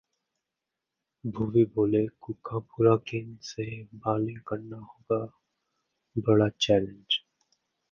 भुवी 1.23 1.63
बोले- 1.75 2.09
कूकाबूरा 2.21 2.95
गेंद 3.09 3.37
से 3.43 3.67
बॉलिंग 3.95 4.39
करना 4.47 4.77
होगा 4.77 5.23
बड़ा 6.15 6.49
चैलेंज 6.59 7.19